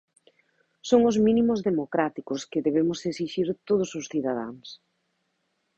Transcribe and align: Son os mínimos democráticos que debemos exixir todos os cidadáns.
Son 0.89 1.01
os 1.09 1.17
mínimos 1.25 1.59
democráticos 1.69 2.41
que 2.51 2.63
debemos 2.67 2.99
exixir 3.11 3.47
todos 3.67 3.89
os 3.99 4.05
cidadáns. 4.11 4.67